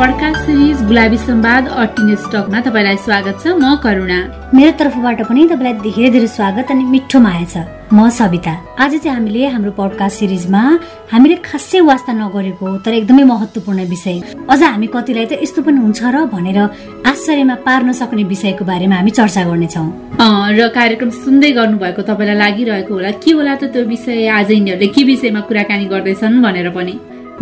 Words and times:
नमस्ते 0.00 0.12
पड्का 0.12 0.44
सिरिज 0.44 0.82
गुलाबी 0.88 1.16
सम्वाद 1.18 1.66
अटिने 1.68 2.14
स्टकमा 2.16 2.60
तपाईँलाई 2.64 2.96
स्वागत 3.04 3.36
छ। 3.44 3.52
म 3.52 3.76
करुणा। 3.84 4.18
मेरो 4.56 4.72
तर्फबाट 4.80 5.20
पनि 5.28 5.42
तपाईँलाई 5.52 5.92
धेरै 5.92 6.10
धेरै 6.16 6.28
स्वागत 6.36 6.70
अनि 6.72 6.84
मिठो 6.88 7.18
माया 7.20 7.44
छ। 7.44 7.68
म 7.92 8.08
सविता। 8.08 8.80
आज 8.80 8.92
चाहिँ 8.96 9.12
हामीले 9.12 9.46
हाम्रो 9.52 9.70
पडकास्ट 9.76 10.16
सिरिजमा 10.18 10.62
हामीले 11.12 11.36
खासै 11.44 11.80
वास्ता 11.84 12.12
नगरेको 12.16 12.66
तर 12.80 12.92
एकदमै 12.96 13.24
महत्वपूर्ण 13.28 13.80
विषय। 13.92 14.16
अझ 14.48 14.62
हामी 14.64 14.86
कतिलाई 14.88 15.26
त 15.28 15.32
यस्तो 15.44 15.60
पनि 15.68 15.78
हुन्छ 15.84 16.00
र 16.00 16.16
भनेर 16.32 16.58
आश्चर्यमा 17.04 17.56
पार्न 17.60 17.92
सक्ने 17.92 18.24
विषयको 18.24 18.64
बारेमा 18.64 18.96
हामी 19.04 19.12
चर्चा 19.20 19.42
गर्नेछौँ। 19.44 19.88
र 20.56 20.60
कार्यक्रम 20.72 21.10
सुन्दै 21.12 21.50
गर्नुभएको 21.60 22.00
तपाईँलाई 22.08 22.36
लागिरहेको 22.40 22.92
होला। 22.96 23.10
के 23.20 23.30
होला 23.36 23.54
त 23.60 23.68
त्यो 23.68 23.84
विषय? 23.84 24.32
आज 24.32 24.48
यिनीहरूले 24.48 24.88
के 24.96 25.02
विषयमा 25.04 25.40
कुराकानी 25.44 25.84
गर्दैछन् 25.92 26.40
भनेर 26.40 26.68
पनि। 26.72 26.94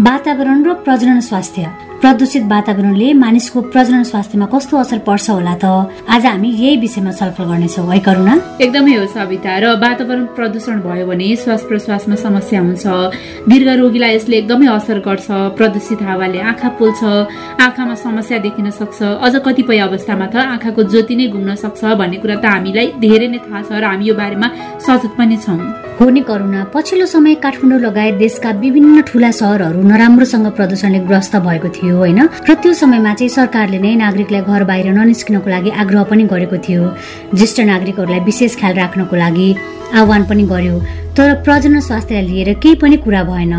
वातावरण 0.03 0.59
र 0.67 0.75
प्रजनन 0.83 1.21
स्वास्थ्य। 1.23 1.88
प्रदूषित 2.03 2.43
वातावरणले 2.51 3.13
मानिसको 3.19 3.61
प्रजनन 3.75 4.03
स्वास्थ्यमा 4.11 4.47
कस्तो 4.55 4.77
असर 4.79 4.99
पर्छ 5.03 5.31
होला 5.31 5.55
त? 5.63 5.65
आज 6.07 6.27
हामी 6.27 6.49
यही 6.49 6.77
विषयमा 6.79 7.13
छलफल 7.19 7.45
गर्नेछौँ। 7.51 7.87
है 7.91 7.99
करुणा? 8.07 8.35
एकदमै 8.63 8.95
हो 9.03 9.07
सविता। 9.11 9.53
र 9.59 9.65
वातावरण 9.83 10.25
प्रदूषण 10.39 10.79
भयो 10.87 11.07
भने 11.11 11.35
श्वास 11.43 11.63
प्रश्वासमा 11.67 12.17
समस्या 12.23 12.61
हुन्छ। 12.63 12.87
दीर्घ 13.51 13.69
रोगीलाई 13.83 14.15
यसले 14.15 14.37
एकदमै 14.39 14.67
असर 14.79 14.99
गर्छ। 15.03 15.27
प्रदूषित 15.59 16.01
हावाले 16.07 16.39
आँखा 16.39 16.69
पोल्छ 16.79 17.03
आँखामा 17.67 17.95
समस्या 18.07 18.39
देखिन 18.47 18.71
सक्छ। 18.79 18.99
अझ 19.19 19.35
कतिपय 19.43 19.79
अवस्थामा 19.91 20.27
त 20.31 20.37
आँखाको 20.55 20.83
ज्योति 20.95 21.15
नै 21.19 21.27
घुम्न 21.35 21.55
सक्छ 21.59 21.83
भन्ने 21.99 22.19
कुरा 22.23 22.37
त 22.39 22.47
हामीलाई 22.47 22.87
धेरै 23.03 23.27
नै 23.27 23.39
थाहा 23.43 23.61
छ 23.67 23.71
र 23.75 23.85
हामी 23.91 24.05
यो 24.07 24.15
बारेमा 24.15 24.49
सचेत 24.87 25.13
पनि 25.19 25.37
छौँ। 25.43 25.59
हो 25.99 26.07
नि 26.15 26.21
करुणा। 26.23 26.61
पछिल्लो 26.71 27.07
समय 27.11 27.35
काठमाडौँ 27.43 27.81
लगायत 27.83 28.15
देशका 28.23 28.51
विभिन्न 28.63 29.03
ठुला 29.03 29.31
सहरहरू 29.35 29.83
नराम्रोसँग 29.83 30.47
प्रदूषणले 30.55 30.99
ग्रस्त 31.11 31.35
भएको 31.43 31.69
थियो। 31.75 31.88
थियो 31.89 31.97
होइन? 31.97 32.21
र 32.45 32.55
त्यो 32.55 32.73
समयमा 32.77 33.13
चाहिँ 33.17 33.33
सरकारले 33.33 33.79
नै 33.81 33.97
नागरिकलाई 33.97 34.43
घर 34.45 34.63
बाहिर 34.69 34.93
ननिस्किनको 34.93 35.49
लागि 35.49 35.71
आग्रह 35.73 36.03
पनि 36.05 36.25
गरेको 36.29 36.57
थियो। 36.61 36.83
ज्येष्ठ 37.33 37.61
नागरिकहरूलाई 37.65 38.21
विशेष 38.21 38.53
ख्याल 38.61 38.75
राख्नको 38.77 39.17
लागि 39.17 39.49
आह्वान 39.97 40.23
पनि 40.29 40.43
गर्यो। 40.53 40.77
तर 41.19 41.35
प्रजनन 41.43 41.81
स्वास्थ्यलाई 41.83 42.27
लिएर 42.27 42.53
केही 42.63 42.75
पनि 42.79 42.97
कुरा 43.03 43.23
भएन। 43.27 43.55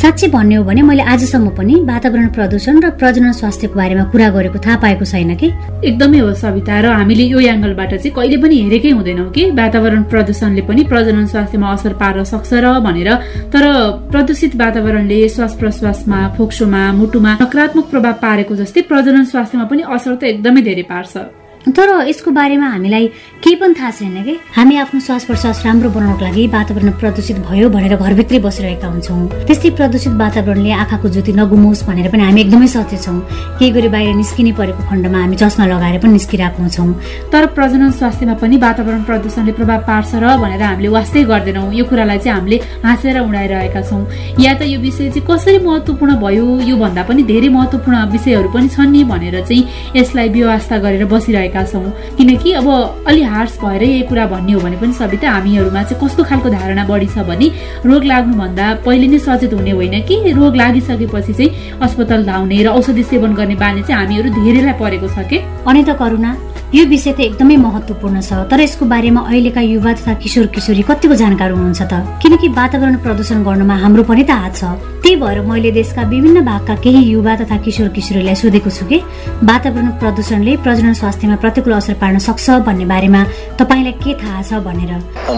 साँच्चै 0.00 0.28
भन्ने 0.32 0.54
हो 0.56 0.64
भने 0.64 0.82
मैले 0.82 1.02
आजसम्म 1.04 1.48
पनि 1.52 1.74
वातावरण 1.84 2.28
प्रदूषण 2.32 2.80
र 2.80 2.90
प्रजनन 2.96 3.32
स्वास्थ्यको 3.36 3.76
बारेमा 3.76 4.04
कुरा 4.12 4.28
गरेको 4.32 4.58
थाहा 4.64 4.76
पाएको 4.80 5.04
छैन 5.04 5.34
कि? 5.36 5.48
एकदमै 5.84 6.18
हो 6.24 6.32
सविता 6.32 6.80
र 6.80 6.86
हामीले 6.96 7.24
यो 7.28 7.40
एङ्गलबाट 7.52 7.92
चाहिँ 8.00 8.16
कहिले 8.16 8.36
पनि 8.40 8.56
हेरेकै 8.64 8.90
हुँदैनौँ 8.96 9.28
कि 9.28 9.42
वातावरण 9.60 10.02
प्रदूषणले 10.08 10.62
पनि 10.64 10.82
प्रजनन 10.88 11.26
स्वास्थ्यमा 11.28 11.68
असर 11.76 11.92
पार्न 12.00 12.24
सक्छ 12.32 12.50
र 12.64 12.80
भनेर। 12.80 13.10
तर 13.52 13.62
प्रदूषित 14.08 14.56
वातावरणले 14.56 15.20
श्वास 15.36 15.52
प्रश्वासमा 15.60 16.18
फोक्सोमा 16.40 16.82
मुटुमा 16.96 17.32
नकारात्मक 17.44 17.86
प्रभाव 17.92 18.16
पारेको 18.24 18.56
जस्तै 18.56 18.88
प्रजनन 18.88 19.24
स्वास्थ्यमा 19.28 19.64
पनि 19.68 19.82
असर 19.84 20.16
त 20.16 20.32
एकदमै 20.32 20.62
धेरै 20.64 20.88
पार्छ। 20.88 21.41
तर 21.62 21.88
यसको 22.08 22.30
बारेमा 22.34 22.66
हामीलाई 22.66 23.06
केही 23.38 23.54
पनि 23.56 23.74
थाहा 23.78 23.90
छैन 23.90 24.22
कि? 24.24 24.34
हामी 24.56 24.76
आफ्नो 24.82 25.00
श्वास 25.00 25.24
प्रश्वास 25.24 25.62
राम्रो 25.66 25.90
बनाउनको 25.94 26.24
लागि 26.24 26.46
वातावरण 26.50 26.90
प्रदूषित 26.98 27.38
भयो 27.38 27.68
भनेर 27.70 27.96
घरभित्रै 27.96 28.38
बसिरहेका 28.42 28.88
हुन्छौँ। 28.88 29.46
त्यस्तै 29.46 29.70
प्रदूषित 29.78 30.12
वातावरणले 30.18 30.72
आँखाको 30.82 31.08
ज्योति 31.14 31.32
नगुमोस् 31.38 31.86
भनेर 31.86 32.10
पनि 32.10 32.22
हामी 32.22 32.40
एकदमै 32.40 32.66
सचेत 32.66 33.02
छौँ। 33.02 33.18
केही 33.58 33.70
गरी 33.70 33.88
बाहिर 33.94 34.14
निस्किने 34.18 34.52
परेको 34.58 34.82
खण्डमा 34.90 35.18
हामी 35.22 35.36
चस्मा 35.38 35.66
लगाएर 35.70 35.98
पनि 36.02 36.12
निस्किरहेको 36.18 36.58
हुन्छौँ। 36.62 37.30
तर 37.30 37.46
प्रजनन 37.54 37.90
स्वास्थ्यमा 37.94 38.34
पनि 38.42 38.56
वातावरण 38.58 39.02
प्रदूषणले 39.06 39.52
प्रभाव 39.54 39.80
पार्छ 39.86 40.10
र 40.18 40.26
भनेर 40.42 40.62
हामीले 40.62 40.88
वास्तै 40.98 41.22
गर्दैनौँ। 41.30 41.70
यो 41.78 41.84
कुरालाई 41.86 42.18
चाहिँ 42.18 42.38
हामीले 42.38 42.58
हाँसेर 42.82 43.16
उडाइरहेका 43.22 43.80
छौँ। 43.86 44.02
या 44.42 44.52
त 44.58 44.66
यो 44.66 44.78
विषय 44.82 45.14
चाहिँ 45.14 45.26
कसरी 45.30 45.58
महत्त्वपूर्ण 45.62 46.18
भयो 46.18 46.46
यो 46.66 46.74
भन्दा 46.76 47.02
पनि 47.06 47.22
धेरै 47.22 47.48
महत्त्वपूर्ण 47.54 47.96
विषयहरू 48.12 48.48
पनि 48.50 48.68
छन् 48.74 48.92
नि 48.92 49.04
भनेर 49.06 49.40
चाहिँ 49.46 49.62
यसलाई 49.96 50.28
व्यवस्था 50.28 50.78
गरेर 50.82 51.04
बसिरहेका 51.06 51.51
भएका 51.52 51.64
छौँ। 51.64 52.16
किनकि 52.16 52.52
अब 52.52 53.04
अलि 53.06 53.22
हार्स 53.22 53.58
भएर 53.60 53.82
यही 53.82 54.02
कुरा 54.02 54.26
भन्ने 54.26 54.52
हो 54.52 54.60
भने 54.60 54.76
पनि 54.76 54.92
सबै 54.92 55.16
हामीहरूमा 55.26 55.82
चाहिँ 55.82 56.00
कस्तो 56.00 56.24
खालको 56.24 56.48
धारणा 56.50 56.84
बढी 56.88 57.06
छ 57.06 57.18
भने 57.28 57.48
रोग 57.84 58.04
लाग्नुभन्दा 58.04 58.66
पहिले 58.86 59.06
नै 59.06 59.18
सचेत 59.18 59.54
हुने 59.54 59.70
होइन 59.70 60.00
कि 60.08 60.32
रोग 60.32 60.56
लागिसकेपछि 60.56 61.32
चाहिँ 61.32 61.78
अस्पताल 61.80 62.24
धाउने 62.24 62.62
र 62.62 62.68
औषधि 62.68 63.02
सेवन 63.02 63.34
गर्ने 63.34 63.54
बानी 63.54 63.82
चाहिँ 63.82 64.00
हामीहरू 64.00 64.28
धेरैलाई 64.30 64.78
परेको 64.80 65.08
छ 65.08 65.28
कि? 65.28 65.38
अनि 65.68 65.84
त 65.84 65.96
करुणा 66.00 66.32
यो 66.72 66.84
विषय 66.88 67.12
त 67.12 67.20
एकदमै 67.20 67.56
महत्त्वपूर्ण 67.60 68.20
छ 68.24 68.48
तर 68.48 68.60
यसको 68.64 68.84
बारेमा 68.88 69.20
अहिलेका 69.28 69.60
युवा 69.60 69.92
तथा 69.92 70.12
किशोर 70.24 70.46
किशोरी 70.56 70.82
कतिको 70.88 71.14
जानकार 71.20 71.50
हुनुहुन्छ 71.52 71.82
त? 71.84 72.00
किनकि 72.22 72.48
वातावरण 72.56 72.96
प्रदूषण 73.04 73.44
गर्नमा 73.44 73.76
हाम्रो 73.82 74.02
पनि 74.08 74.24
त 74.24 74.32
हात 74.32 74.56
छ। 74.56 74.64
त्यही 75.04 75.16
भएर 75.20 75.40
मैले 75.44 75.70
देशका 75.76 76.02
विभिन्न 76.08 76.40
भागका 76.48 76.74
केही 76.80 77.02
युवा 77.12 77.34
तथा 77.36 77.56
किशोर 77.66 77.88
किशोरीलाई 77.92 78.34
सोधेको 78.40 78.70
छु 78.72 78.84
कि 78.88 78.98
वातावरण 79.44 79.88
प्रदूषणले 80.00 80.52
प्रजनन 80.64 80.94
स्वास्थ्यमा 80.96 81.36
प्रतिकूल 81.44 81.72
असर 81.76 81.94
पार्न 82.00 82.18
सक्छ 82.24 82.64
भन्ने 82.64 82.86
बारेमा 82.88 83.20
तपाईँलाई 83.60 83.92
के 84.00 84.14
थाहा 84.22 84.40
छ 84.40 84.64
भनेर? 84.64 84.92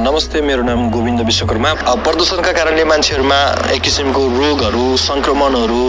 नमस्ते 0.07 0.39
मेरो 0.47 0.63
नाम 0.71 0.81
गोविन्द 0.95 1.21
विश्वकर्मा। 1.27 1.71
प्रदूषणका 2.07 2.53
कारणले 2.61 2.85
मान्छेहरूमा 2.93 3.41
एक 3.75 3.83
किसिमको 3.83 4.23
रोगहरू 4.39 4.85
सङ्क्रमणहरू 5.09 5.83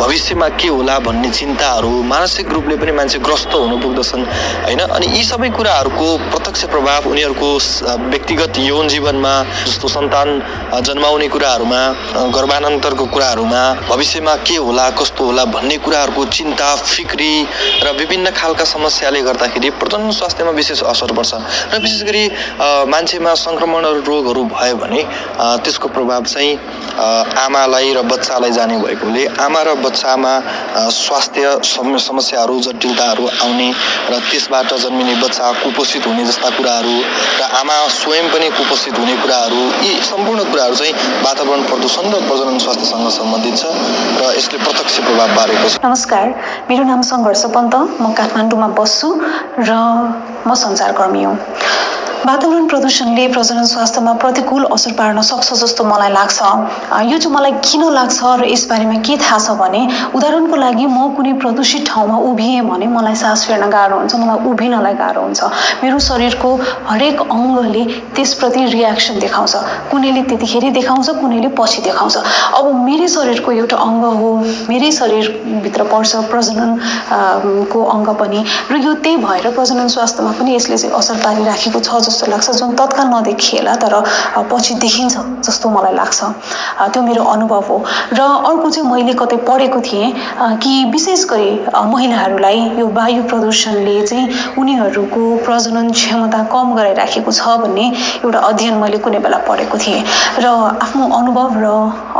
भविष्यमा 0.00 0.48
के 0.56 0.68
होला 0.72 0.98
भन्ने 1.04 1.30
चिन्ताहरू 1.36 1.92
मानसिक 2.14 2.46
रूपले 2.56 2.76
पनि 2.80 2.92
मान्छे 2.96 3.18
ग्रस्त 3.20 3.52
हुन 3.52 3.80
पुग्दछन्। 3.84 4.24
होइन? 4.64 4.80
अनि 4.80 5.06
यी 5.08 5.22
सबै 5.24 5.48
कुराहरूको 5.50 6.08
प्रत्यक्ष 6.30 6.64
प्रभाव 6.72 7.08
उनीहरूको 7.10 7.50
व्यक्तिगत 8.10 8.58
यौन 8.60 8.88
जीवनमा 8.88 9.34
जस्तो 9.66 9.88
सन्तान 9.88 10.28
जन्माउने 10.86 11.28
कुराहरूमा 11.28 11.80
गर्भानन्तरको 12.36 13.06
कुराहरूमा 13.14 13.62
भविष्यमा 13.88 14.34
के 14.46 14.56
होला 14.58 14.88
कस्तो 14.98 15.24
होला 15.24 15.44
भन्ने 15.54 15.76
कुराहरूको 15.84 16.24
चिन्ता 16.36 16.74
फिक्री 16.86 17.32
र 17.82 17.92
विभिन्न 17.98 18.30
खालका 18.32 18.64
समस्याले 18.66 19.20
गर्दाखेरि 19.22 19.70
प्रजनन 19.80 20.10
स्वास्थ्यमा 20.12 20.52
विशेष 20.52 20.82
असर 20.84 21.12
पर्छ। 21.12 21.32
र 21.72 21.78
विशेष 21.78 22.02
गरी 22.02 22.24
मान्छेमा 22.90 23.34
सङ्क्रमणहरू 23.36 24.00
रोगहरू 24.02 24.44
भयो 24.46 24.76
भने 24.76 25.02
त्यसको 25.64 25.88
प्रभाव 25.88 26.24
चाहिँ 26.26 26.52
आमालाई 27.38 27.92
र 27.92 28.02
बच्चालाई 28.04 28.50
जाने 28.50 28.76
भएकोले 28.78 29.24
आमा 29.38 29.62
र 29.62 29.74
बच्चामा 29.84 30.32
स्वास्थ्य 30.96 31.44
समस्याहरू 32.00 32.60
जटिलताहरू 32.60 33.24
आउने 33.26 33.68
र 34.10 34.20
त्यसबाट 34.36 34.72
जन्मिने 34.76 35.14
बच्चा 35.16 35.50
कुपोषित 35.58 36.06
हुने 36.06 36.24
जस्ता 36.26 36.48
कुराहरू 36.52 36.96
र 37.38 37.42
आमा 37.56 37.76
स्वयं 37.90 38.28
पनि 38.28 38.48
कुपोषित 38.52 38.98
हुने 38.98 39.14
कुराहरू 39.16 39.62
यी 39.82 39.92
सम्पूर्ण 40.04 40.44
कुराहरू 40.50 40.74
चाहिँ 40.76 40.92
वातावरण 41.24 41.62
प्रदूषण 41.64 42.12
र 42.12 42.20
प्रजनन 42.28 42.58
स्वास्थ्यसँग 42.60 43.08
सम्बन्धित 43.16 43.56
छ 43.56 43.72
र 44.20 44.32
यसले 44.36 44.58
प्रत्यक्ष 44.60 45.00
प्रभाव 45.00 45.36
पारेको 45.36 45.68
छ 45.68 45.84
नमस्कार 45.84 46.34
मेरो 46.68 46.84
नाम 46.84 47.08
सङ्घर्ष 47.08 47.44
पन्त 47.54 47.74
म 47.98 48.12
काठमाडौँमा 48.14 48.68
बस्छु 48.76 49.14
र 49.60 49.70
म 50.46 50.54
सञ्चारकर्मी 50.56 51.24
हुँ 51.24 51.36
वातावरण 52.26 52.66
प्रदूषणले 52.66 53.26
प्रजनन 53.32 53.64
स्वास्थ्यमा 53.70 54.12
प्रतिकूल 54.22 54.64
असर 54.74 54.92
पार्न 54.98 55.20
सक्छ 55.22 55.52
जस्तो 55.62 55.84
मलाई 55.84 56.10
लाग्छ। 56.12 56.38
यो 57.10 57.18
चाहिँ 57.18 57.34
मलाई 57.34 57.52
किन 57.62 57.82
लाग्छ 57.94 58.18
र 58.40 58.44
यसबारेमा 58.50 58.98
के 59.06 59.16
थाहा 59.22 59.38
छ 59.38 59.54
भने 59.60 59.82
उदाहरणको 60.10 60.56
लागि 60.56 60.86
म 60.86 61.06
कुनै 61.14 61.32
प्रदूषित 61.38 61.86
ठाउँमा 61.86 62.18
उभिएँ 62.30 62.62
भने 62.66 62.86
मलाई 62.90 63.14
सास 63.22 63.44
फेर्न 63.46 63.70
गाह्रो 63.70 63.98
हुन्छ 63.98 64.14
मलाई 64.18 64.38
उभिनलाई 64.50 64.94
गाह्रो 65.02 65.22
हुन्छ। 65.22 65.40
मेरो 65.82 65.98
शरीरको 66.08 66.50
हरेक 66.90 67.20
अङ्गले 67.22 67.84
त्यसप्रति 68.16 68.64
रियाक्सन 68.74 69.18
देखाउँछ। 69.22 69.54
कुनैले 69.90 70.22
त्यतिखेर 70.26 70.70
देखाउँछ 70.78 71.08
कुनैले 71.22 71.48
पछि 71.54 71.82
देखाउँछ। 71.86 72.16
अब 72.58 72.64
मेरै 72.88 73.08
शरीरको 73.14 73.52
एउटा 73.52 73.76
अङ्ग 73.86 74.04
हो 74.18 74.30
मेरै 74.66 74.90
शरीरभित्र 74.98 75.82
पर्छ 75.94 76.26
प्रजनन 76.34 76.70
को 77.70 77.84
अङ्ग 77.94 78.08
पनि 78.18 78.44
र 78.72 78.82
यो 78.82 78.92
त्यही 79.06 79.16
भएर 79.22 79.50
प्रजनन 79.54 79.88
स्वास्थ्यमा 79.94 80.32
पनि 80.42 80.56
यसले 80.56 80.76
चाहिँ 80.82 80.94
असर 80.98 81.22
पारिराखेको 81.22 81.80
छ 81.86 82.02
जस्तो 82.06 82.14
लाग्छ 82.24 82.50
जुन 82.50 82.74
तत्काल 82.76 83.06
नदेखिएला 83.06 83.74
तर 83.76 83.94
पछि 84.50 84.74
देखिन्छ 84.84 85.16
जस्तो 85.46 85.68
मलाई 85.70 85.94
लाग्छ। 85.94 86.20
त्यो 86.92 87.02
मेरो 87.02 87.22
अनुभव 87.24 87.64
हो। 87.68 87.76
र 88.12 88.20
अर्को 88.20 88.70
चाहिँ 88.70 88.90
मैले 88.90 89.12
कतै 89.20 89.36
पढेको 89.48 89.80
थिएँ 89.80 90.12
कि 90.62 90.72
विशेष 90.92 91.24
गरी 91.30 91.50
महिलाहरूलाई 91.92 92.60
यो 92.78 92.86
वायु 92.96 93.22
प्रदूषणले 93.30 93.96
चाहिँ 94.06 94.54
उनीहरूको 94.58 95.22
प्रजनन 95.44 95.90
क्षमता 95.92 96.42
कम 96.52 96.74
गराइराखेको 96.76 97.32
छ 97.32 97.56
भन्ने 97.62 97.86
एउटा 98.24 98.38
अध्ययन 98.50 98.74
मैले 98.82 98.98
कुनै 99.04 99.18
बेला 99.18 99.38
पढेको 99.48 99.78
थिएँ। 99.78 100.02
र 100.38 100.46
आफ्नो 100.46 101.04
अनुभव 101.18 101.58
र 101.64 101.66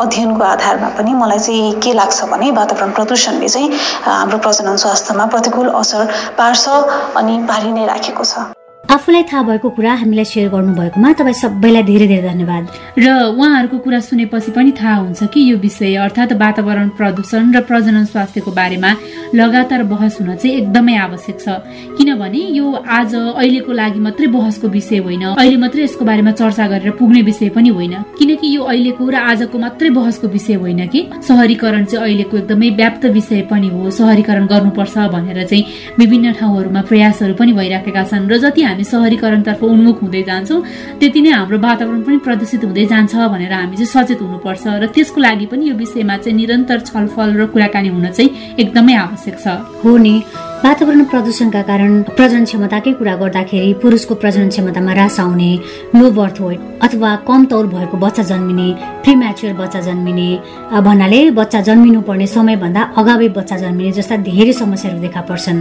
अध्ययनको 0.02 0.44
आधारमा 0.44 0.88
पनि 0.98 1.12
मलाई 1.14 1.38
चाहिँ 1.38 1.72
के 1.80 1.92
लाग्छ 1.92 2.24
भने 2.32 2.50
वातावरण 2.58 2.90
प्रदूषणले 2.98 3.48
चाहिँ 3.48 3.70
हाम्रो 4.04 4.38
प्रजनन 4.38 4.76
स्वास्थ्यमा 4.76 5.26
प्रतिकूल 5.32 5.68
असर 5.80 6.04
पार्छ 6.38 6.68
अनि 7.16 7.38
पारि 7.48 7.72
नै 7.72 7.86
राखेको 7.86 8.24
छ। 8.24 8.55
आफूलाई 8.86 9.22
थाहा 9.22 9.42
भएको 9.42 9.68
कुरा 9.76 9.92
हामीलाई 9.98 10.24
सेयर 10.24 10.48
गर्नुभएकोमा 10.48 11.12
तपाईँ 11.18 11.34
सबैलाई 11.34 11.82
धेरै 11.82 12.06
धेरै 12.06 12.22
धन्यवाद। 12.22 12.64
र 13.02 13.06
उहाँहरूको 13.34 13.78
कुरा 13.82 13.98
सुनेपछि 13.98 14.50
पनि 14.54 14.70
थाहा 14.78 14.94
हुन्छ 15.02 15.26
कि 15.26 15.40
यो 15.42 15.56
विषय 15.58 15.94
अर्थात् 16.06 16.32
वातावरण 16.38 16.88
प्रदूषण 16.94 17.50
र 17.50 17.60
प्रजनन 17.66 18.04
स्वास्थ्यको 18.06 18.50
बारेमा 18.54 18.90
लगातार 19.34 19.82
बहस 19.90 20.20
हुन 20.20 20.30
चाहिँ 20.38 20.56
एकदमै 20.56 20.94
आवश्यक 21.02 21.36
छ। 21.42 21.46
किनभने 21.98 22.42
यो 22.54 22.66
आज 22.86 23.14
अहिलेको 23.34 23.72
लागि 23.74 24.00
मात्रै 24.06 24.26
बहसको 24.30 24.68
विषय 24.70 24.98
होइन। 25.02 25.24
अहिले 25.34 25.56
मात्रै 25.56 25.82
यसको 25.82 26.04
बारेमा 26.06 26.30
चर्चा 26.38 26.66
गरेर 26.70 26.90
पुग्ने 26.94 27.22
विषय 27.26 27.48
पनि 27.50 27.68
होइन। 27.74 27.94
किनकि 28.14 28.46
यो 28.54 28.62
अहिलेको 28.62 29.02
र 29.02 29.14
आजको 29.18 29.58
मात्रै 29.58 29.90
बहसको 29.98 30.26
विषय 30.30 30.54
होइन 30.62 30.86
कि? 30.86 31.00
सहरीकरण 31.26 31.84
चाहिँ 31.90 32.04
अहिलेको 32.06 32.34
एकदमै 32.38 32.70
व्याप्त 32.78 33.04
विषय 33.10 33.42
पनि 33.50 33.68
हो। 33.74 33.90
सहरीकरण 33.90 34.46
गर्नुपर्छ 34.46 34.94
भनेर 35.10 35.42
चाहिँ 35.42 35.64
विभिन्न 35.98 36.32
ठाउँहरूमा 36.38 36.80
प्रयासहरू 36.86 37.34
पनि 37.34 37.52
भइराखेका 37.52 38.02
छन्। 38.06 38.30
र 38.30 38.38
जति 38.38 38.62
हामी 38.76 38.84
सहरीकरणतर्फ 38.84 39.62
उन्मुख 39.64 40.02
हुँदै 40.04 40.22
जान्छौँ 40.28 40.60
त्यति 41.00 41.20
नै 41.24 41.30
हाम्रो 41.32 41.58
वातावरण 41.58 42.00
पनि 42.04 42.18
प्रदूषित 42.20 42.64
हुँदै 42.68 42.84
जान्छ 42.92 43.14
भनेर 43.32 43.52
हामी 43.52 43.76
चाहिँ 43.80 43.88
सचेत 43.88 44.20
हुनुपर्छ 44.20 44.64
र 44.82 44.86
त्यसको 44.92 45.18
लागि 45.20 45.46
पनि 45.48 45.68
यो 45.68 45.74
विषयमा 45.80 46.16
चाहिँ 46.20 46.36
निरन्तर 46.36 46.78
छलफल 46.84 47.28
र 47.40 47.46
कुराकानी 47.56 47.88
हुन 47.88 48.06
चाहिँ 48.12 48.30
एकदमै 48.60 48.94
आवश्यक 48.94 49.36
छ। 49.40 49.46
हो 49.80 49.96
नि। 49.96 50.14
वातावरण 50.64 51.02
प्रदूषणका 51.10 51.60
कारण 51.62 51.90
प्रजन 52.16 52.44
क्षमताकै 52.44 52.92
कुरा 52.98 53.14
गर्दाखेरि 53.20 53.72
पुरुषको 53.82 54.14
प्रजनन 54.22 54.48
क्षमतामा 54.48 54.92
रास 54.98 55.18
आउने 55.20 55.50
लो 55.94 56.10
बर्थ 56.18 56.40
वेट 56.40 56.60
अथवा 56.84 57.10
कम 57.28 57.44
तौल 57.50 57.66
भएको 57.74 57.96
बच्चा 58.04 58.22
जन्मिने 58.30 58.68
प्रिम्याचुर 59.04 59.52
बच्चा 59.60 59.80
जन्मिने 59.88 60.28
भन्नाले 60.86 61.20
बच्चा 61.38 61.60
जन्मिनु 61.68 62.00
पर्ने 62.08 62.26
समयभन्दा 62.36 62.82
अगावै 63.00 63.28
बच्चा 63.38 63.56
जन्मिने 63.64 63.92
जस्ता 63.98 64.16
धेरै 64.28 64.52
समस्याहरू 64.62 65.00
देखा 65.04 65.20
पर्छन्। 65.28 65.60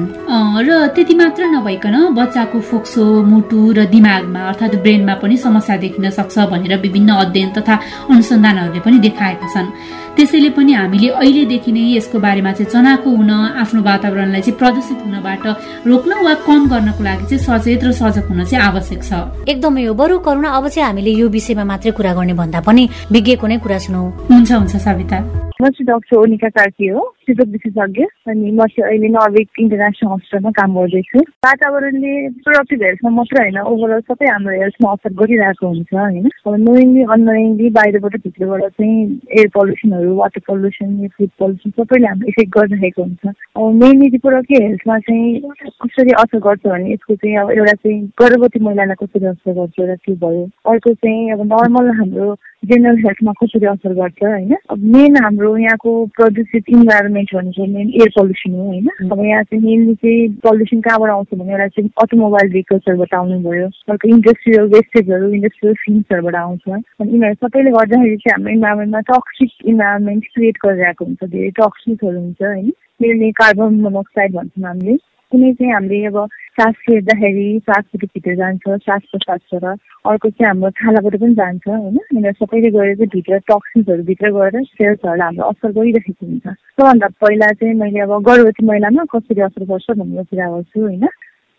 र 0.68 0.70
त्यति 0.96 1.14
मात्र 1.22 1.42
नभइकन 1.56 1.96
बच्चाको 2.20 2.60
फोक्सो 2.70 3.04
मुटु 3.32 3.60
र 3.78 3.86
दिमागमा 3.94 4.42
अर्थात् 4.50 4.76
ब्रेनमा 4.84 5.14
पनि 5.22 5.38
समस्या 5.46 5.78
देखिन 5.84 6.10
सक्छ 6.18 6.36
भनेर 6.54 6.74
विभिन्न 6.82 7.10
अध्ययन 7.24 7.50
तथा 7.58 7.76
अनुसन्धानहरूले 8.10 8.80
पनि 8.88 8.98
देखाएका 9.06 9.48
छन्। 9.54 9.70
त्यसैले 10.16 10.50
पनि 10.56 10.74
हामीले 10.74 11.08
अहिलेदेखि 11.22 11.72
नै 11.76 11.84
यसको 11.96 12.20
बारेमा 12.26 12.52
चाहिँ 12.58 12.72
चनाखो 12.72 13.10
हुन 13.20 13.32
आफ्नो 13.62 13.82
वातावरणलाई 13.84 14.42
चाहिँ 14.42 14.58
प्रदूषित 14.60 15.00
हुनबाट 15.06 15.46
रोक्न 15.88 16.12
वा 16.26 16.34
कम 16.48 16.62
गर्नको 16.72 17.04
लागि 17.04 17.26
चाहिँ 17.30 17.44
सचेत 17.46 17.84
र 17.84 17.92
सजग 17.92 18.26
हुन 18.32 18.44
चाहिँ 18.48 18.64
आवश्यक 18.64 19.02
छ। 19.04 19.12
एकदमै 19.52 19.84
हो। 19.86 19.94
बरु 19.94 20.20
करुणा 20.24 20.50
अब 20.58 20.68
चाहिँ 20.72 20.88
हामीले 20.88 21.12
यो 21.20 21.28
विषयमा 21.30 21.64
मात्रै 21.72 21.92
कुरा 21.92 22.14
गर्ने 22.16 22.34
भन्दा 22.34 22.60
पनि 22.64 22.84
विज्ञको 23.12 23.48
नै 23.48 23.58
कुरा 23.60 23.78
सुनौ। 23.84 24.04
हुन्छ 24.32 24.52
हुन्छ 24.52 24.76
सविता। 24.88 25.45
म 25.62 25.70
चाहिँ 25.70 25.86
डक्टर 25.88 26.18
ओनिका 26.18 26.50
कार्की 26.50 26.88
हो 26.88 27.02
शिशु 27.26 27.44
विशेषज्ञ 27.52 28.04
अनि 28.28 28.52
म 28.52 28.66
चाहिँ 28.68 28.84
अहिले 28.90 29.08
नर्वेक 29.08 29.60
इन्टरनेसनल 29.60 30.12
हस्पिटलमा 30.12 30.52
काम 30.58 30.74
गर्दैछु। 30.76 31.20
वातावरणले 31.48 32.14
प्रोडक्टिभ 32.44 32.82
हेल्थमा 32.84 33.10
मात्र 33.10 33.42
होइन 33.42 33.58
ओभरअल 33.72 34.02
सबै 34.10 34.28
हाम्रो 34.32 34.56
हेल्थमा 34.62 34.92
असर 34.92 35.14
गरिरहेको 35.22 35.68
हुन्छ 35.68 35.94
होइन? 35.94 36.28
अब 36.48 36.56
नोइङली 36.66 37.04
अननोइङली 37.16 37.70
बाहिरबाट 37.78 38.16
भित्रबाट 38.26 38.64
चाहिँ 38.64 38.98
एयर 39.38 39.48
पल्युसनहरू 39.56 40.16
वाटर 40.16 40.42
पल्युसन 40.50 40.92
फुड 41.16 41.30
पल्युसन 41.40 41.70
सबैले 41.80 42.08
हाम्रो 42.08 42.28
इफेक्ट 42.28 42.52
गरिरहेको 42.58 43.04
हुन्छ। 43.04 43.34
अब 43.56 43.74
मेनली 43.84 44.10
रिप्रोडक्टिभ 44.18 44.62
हेल्थमा 44.62 45.00
चाहिँ 45.08 45.40
कसरी 45.86 46.12
असर 46.24 46.40
गर्छ 46.48 46.68
भने 46.68 46.92
यसको 46.94 47.16
चाहिँ 47.16 47.38
अब 47.38 47.52
एउटा 47.52 47.74
चाहिँ 47.74 48.02
गर्भवती 48.22 48.60
महिलालाई 48.68 49.06
कसरी 49.06 49.26
असर 49.26 49.54
गर्छ 49.62 49.80
एउटा 49.80 49.96
त्यो 49.96 50.16
भयो? 50.26 50.44
अर्को 50.72 50.94
चाहिँ 50.94 51.32
अब 51.32 51.42
नर्मल 51.54 51.90
हाम्रो 52.02 52.36
जेनरल 52.66 52.98
हेल्थमा 52.98 53.32
कसरी 53.42 53.66
असर 53.66 53.94
गर्छ 53.94 54.24
होइन? 54.24 54.56
अब 54.70 54.86
मेन 54.96 55.24
हाम्रो 55.24 55.45
यहाँको 55.58 55.92
प्रदूषित 56.18 56.70
इन्भाइरोमेन्ट 56.70 57.36
भनेको 57.36 57.66
मेन 57.66 57.90
एयर 57.90 58.10
पल्युसन 58.18 58.54
हो 58.54 58.64
होइन? 58.64 58.88
अब 59.12 59.24
यहाँ 59.26 59.44
चाहिँ 59.44 59.64
मेनली 59.64 59.96
चाहिँ 59.96 60.28
पल्युसन 60.46 60.82
कहाँबाट 60.82 61.12
आउँछ 61.12 61.34
भने 61.34 61.52
एउटा 61.52 61.68
चाहिँ 61.68 61.90
अटोमोबाइल 62.04 62.52
भेहिकल्सहरूबाट 62.52 63.14
आउनु 63.14 63.40
भयो 63.50 63.68
अर्को 63.90 64.10
इन्डस्ट्रियल 64.10 64.66
वेस्टेजहरू 64.76 65.34
इन्डस्ट्रियल 65.34 65.76
फिल्मसहरूबाट 65.86 66.36
आउँछ। 66.36 66.62
अनि 66.70 67.12
यिनीहरू 67.12 67.36
सबैले 67.36 67.72
गर्दाखेरि 67.72 68.18
चाहिँ 68.18 68.34
हाम्रो 68.34 68.54
इन्भाइरोमेन्टमा 68.54 69.02
टक्सिक 69.12 69.52
इन्भाइरोमेन्ट 69.66 70.24
क्रिएट 70.34 70.58
गरिरहेको 70.66 71.06
हुन्छ 71.06 71.24
धेरै 71.24 71.50
टक्सिकहरू 71.60 72.20
हुन्छ 72.20 72.42
होइन? 72.42 72.72
मेनली 73.02 73.32
कार्बन 73.42 73.82
मोनोक्साइड 73.82 74.36
भन्छौँ 74.36 74.68
हामीले। 74.68 74.98
कुनै 75.32 75.52
चाहिँ 75.54 75.74
हामीले 75.74 76.06
अब 76.06 76.18
सास 76.56 76.76
फेर्दाखेरि 76.86 77.48
सासहरू 77.68 78.08
भित्र 78.14 78.36
जान्छ 78.36 78.64
सास 78.88 79.02
प्रसासबाट 79.12 79.80
अर्को 80.12 80.30
चाहिँ 80.30 80.48
हाम्रो 80.48 80.70
छालाबाट 80.80 81.16
पनि 81.22 81.34
जान्छ 81.36 81.68
होइन? 81.68 81.98
यिनीहरू 82.14 82.46
सबैले 82.46 82.70
गएर 82.72 82.96
चाहिँ 82.96 83.10
भित्र 83.16 83.40
टक्सिन्सहरू 83.52 84.04
भित्र 84.10 84.32
गएर 84.38 84.62
सेल्सहरूलाई 84.64 85.28
हाम्रो 85.28 85.50
असर 85.52 85.72
गरिरहेको 85.78 86.26
हुन्छ। 86.26 86.48
सबभन्दा 86.48 87.08
पहिला 87.22 87.48
चाहिँ 87.60 87.74
मैले 87.82 88.00
अब 88.08 88.14
गर्भवती 88.30 88.66
महिलामा 88.66 89.06
कसरी 89.14 89.42
असर 89.50 89.64
गर्छ 89.72 89.98
भन्ने 90.00 90.24
कुरा 90.24 90.50
गर्छु 90.56 90.82
होइन? 90.82 91.06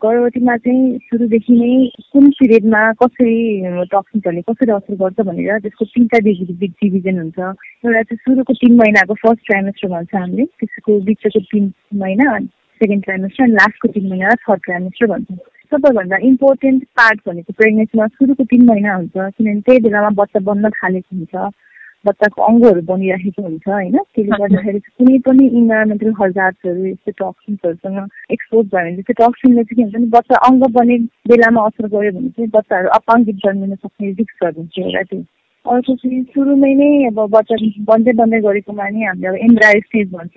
गर्भवतीमा 0.03 0.57
चाहिँ 0.65 0.99
सुरुदेखि 1.09 1.53
नै 1.61 1.73
कुन 2.13 2.25
पिरियडमा 2.39 2.81
कसरी 3.03 3.37
टक्सिन्सहरूले 3.93 4.43
कसरी 4.49 4.73
असर 4.73 4.95
गर्छ 5.03 5.19
भनेर 5.29 5.59
त्यसको 5.65 5.85
तिनवटा 5.85 6.19
डिभिजन 6.27 7.19
हुन्छ। 7.19 7.39
एउटा 7.39 8.03
चाहिँ 8.03 8.21
सुरुको 8.25 8.53
तिन 8.61 8.77
महिनाको 8.81 9.15
फर्स्ट 9.25 9.43
ट्राइमेस्टर 9.47 9.89
भन्छ 9.89 10.15
हामीले 10.15 10.45
त्यसको 10.61 11.01
बिचको 11.09 11.41
तिन 11.41 11.73
महिना 12.05 12.31
सेकेन्ड 12.81 13.05
ट्राइमेस्टर 13.05 13.45
अनि 13.45 13.53
लास्टको 13.53 13.89
तिन 13.93 14.09
महिना 14.11 14.35
थर्ड 14.47 14.61
ट्राइमेस्टर 14.65 15.07
भन्छौँ। 15.13 15.39
सबैभन्दा 15.73 16.17
इम्पोर्टेन्ट 16.31 16.83
पार्ट 16.99 17.21
भनेको 17.29 17.53
प्रेग्नेन्सीमा 17.61 18.07
सुरुको 18.17 18.45
तिन 18.51 18.67
महिना 18.67 18.95
हुन्छ 18.95 19.15
किनभने 19.15 19.61
त्यही 19.61 19.81
बेलामा 19.87 20.11
बच्चा 20.23 20.41
बन्न 20.49 20.71
थालेको 20.81 21.17
हुन्छ 21.17 21.55
बच्चाको 22.07 22.43
अङ्गहरू 22.47 22.81
बनिरहेको 22.89 23.43
हुन्छ 23.43 23.69
होइन? 23.69 23.97
त्यसले 24.15 24.37
गर्दाखेरि 24.41 24.81
कुनै 24.81 25.19
पनि 25.27 25.47
इन्भाइरोमेन्टल 25.61 26.13
हजार्सहरू 26.21 26.85
यस्तो 26.87 27.13
टक्सिन्सहरूसँग 27.21 27.99
एक्सपोज 28.35 28.67
भयो 28.75 28.85
भने 28.85 29.03
चाहिँ 29.03 29.17
टक्सिनले 29.23 29.65
चाहिँ 29.65 29.77
के 29.77 29.83
हुन्छ 29.83 29.95
भने 29.97 30.07
बच्चा 30.19 30.37
अङ्ग 30.49 30.63
बने 30.77 30.99
बेलामा 31.33 31.65
असर 31.67 31.89
गऱ्यो 31.97 32.13
भने 32.19 32.29
चाहिँ 32.37 32.51
बच्चाहरू 32.59 32.89
अपाङ्गित 32.99 33.43
जन्मिन 33.47 33.75
सक्ने 33.75 34.11
रिस्कहरू 34.21 34.61
हुन्छ 34.61 34.79
एउटा 34.85 35.03
त्यो। 35.11 35.21
अर्को 35.67 35.95
चाहिँ 35.97 36.23
सुरुमै 36.37 36.73
नै 36.81 36.91
अब 37.11 37.19
बच्चा 37.35 37.57
बन्दै 37.91 38.13
बन्दै 38.23 38.41
गरेकोमा 38.47 38.89
नै 38.89 39.07
हामीले 39.11 39.29
अब 39.29 39.43
एम्ब्रायो 39.49 39.81
स्टेज 39.87 40.11
भन्छ। 40.15 40.35